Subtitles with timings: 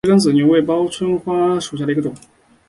[0.03, 2.11] 折梗紫金牛为报春花科紫金牛属下的一个种。